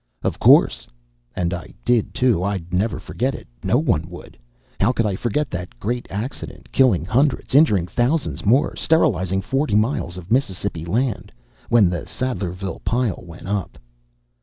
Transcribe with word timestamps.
"Of 0.23 0.39
course." 0.39 0.87
And 1.35 1.53
I 1.53 1.75
did, 1.85 2.15
too. 2.15 2.41
I'd 2.43 2.73
never 2.73 2.97
forget 2.97 3.35
it. 3.35 3.45
No 3.63 3.77
one 3.77 4.09
would. 4.09 4.35
How 4.79 4.91
could 4.91 5.05
I 5.05 5.15
forget 5.15 5.51
that 5.51 5.79
great 5.79 6.07
accident 6.09 6.71
killing 6.71 7.05
hundreds, 7.05 7.53
injuring 7.53 7.85
thousands 7.85 8.43
more, 8.43 8.75
sterilizing 8.75 9.41
forty 9.43 9.75
miles 9.75 10.17
of 10.17 10.31
Mississippi 10.31 10.85
land 10.85 11.31
when 11.69 11.87
the 11.87 12.07
Sadlerville 12.07 12.83
pile 12.83 13.23
went 13.27 13.47
up? 13.47 13.77